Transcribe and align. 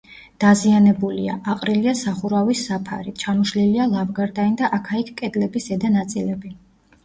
დაზიანებულია: 0.43 1.35
აყრილია 1.53 1.93
სახურავის 1.99 2.65
საფარი, 2.71 3.15
ჩამოშლილია 3.27 3.87
ლავგარდანი 3.95 4.61
და 4.65 4.73
აქა-იქ 4.81 5.15
კედლების 5.23 5.71
ზედა 5.73 5.97
ნაწილები. 6.01 6.57